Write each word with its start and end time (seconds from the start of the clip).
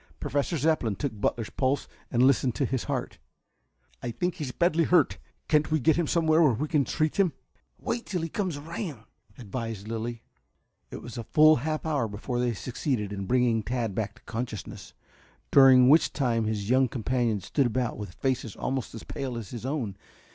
Professor 0.19 0.57
Zepplin 0.57 0.95
took 0.95 1.21
Butler's 1.21 1.51
pulse 1.51 1.87
and 2.09 2.23
listened 2.25 2.55
to 2.55 2.65
his 2.65 2.85
heart. 2.85 3.19
"I 4.01 4.09
think 4.09 4.33
he 4.33 4.43
is 4.45 4.51
badly 4.51 4.85
hurt. 4.85 5.19
Can't 5.47 5.69
we 5.69 5.79
get 5.79 5.95
him 5.95 6.07
somewhere 6.07 6.41
where 6.41 6.53
we 6.53 6.67
can 6.67 6.85
treat 6.85 7.17
him?" 7.17 7.33
"Wait 7.77 8.07
till 8.07 8.23
he 8.23 8.27
comes 8.27 8.57
around," 8.57 9.03
advised 9.37 9.87
Lilly. 9.87 10.23
It 10.89 11.03
was 11.03 11.19
a 11.19 11.23
full 11.23 11.57
half 11.57 11.85
hour 11.85 12.07
before 12.07 12.39
they 12.39 12.55
succeeded 12.55 13.13
in 13.13 13.27
bringing 13.27 13.61
Tad 13.61 13.93
back 13.93 14.15
to 14.15 14.21
consciousness, 14.23 14.95
during 15.51 15.87
which 15.87 16.13
time 16.13 16.45
his 16.45 16.67
young 16.67 16.87
companions 16.87 17.45
stood 17.45 17.67
about 17.67 17.95
with 17.99 18.15
faces 18.15 18.55
almost 18.55 18.95
as 18.95 19.03
pale 19.03 19.37
as 19.37 19.51
his 19.51 19.67
own. 19.67 19.95